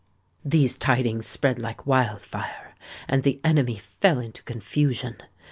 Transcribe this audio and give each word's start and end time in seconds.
These 0.43 0.79
tidings 0.79 1.27
spread 1.27 1.59
like 1.59 1.85
wild 1.85 2.21
fire; 2.23 2.73
and 3.07 3.21
the 3.21 3.39
enemy 3.43 3.77
fell 3.77 4.17
into 4.17 4.41
confusion. 4.41 5.17